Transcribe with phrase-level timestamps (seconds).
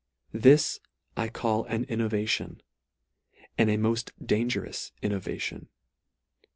[0.33, 0.79] This
[1.15, 2.63] I call an b innovation;
[3.55, 5.69] and a molt dangerous innovation.